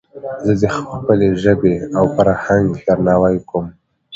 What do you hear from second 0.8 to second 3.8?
خپلي ژبي او فرهنګ درناوی کوم.